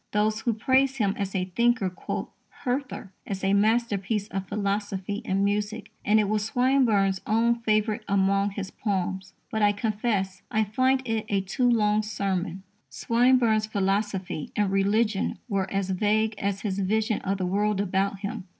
[0.13, 2.31] _Those who praise him as a thinker quote
[2.63, 8.49] Hertha as a masterpiece of philosophy in music, and it was Swinburne's own favourite among
[8.49, 9.35] his poems.
[9.51, 12.63] But I confess I find it a too long sermon.
[12.89, 18.45] Swinburne's philosophy and religion were as vague as his vision of the world about him.